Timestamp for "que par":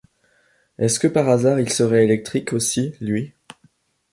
0.99-1.29